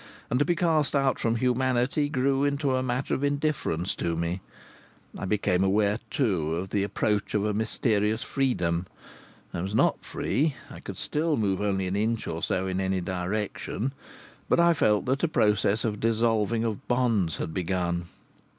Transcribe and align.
And 0.31 0.39
to 0.39 0.45
be 0.45 0.55
cast 0.55 0.95
out 0.95 1.19
from 1.19 1.35
humanity 1.35 2.09
grew 2.09 2.43
into 2.43 2.75
a 2.75 2.81
matter 2.81 3.13
of 3.13 3.23
indifference 3.23 3.93
to 3.97 4.15
me. 4.15 4.41
I 5.15 5.25
became 5.25 5.63
aware, 5.63 5.99
too, 6.09 6.55
of 6.55 6.71
the 6.71 6.81
approach 6.81 7.35
of 7.35 7.45
a 7.45 7.53
mysterious 7.53 8.23
freedom. 8.23 8.87
I 9.53 9.61
was 9.61 9.75
not 9.75 10.03
free, 10.03 10.55
I 10.71 10.79
could 10.79 10.97
still 10.97 11.37
move 11.37 11.61
only 11.61 11.85
an 11.85 11.95
inch 11.95 12.25
or 12.25 12.41
so 12.41 12.65
in 12.65 12.81
any 12.81 12.99
direction; 12.99 13.93
but 14.49 14.59
I 14.59 14.73
felt 14.73 15.05
that 15.05 15.21
a 15.21 15.27
process 15.27 15.85
of 15.85 15.99
dissolving 15.99 16.63
of 16.63 16.87
bonds 16.87 17.37
had 17.37 17.53
begun. 17.53 18.05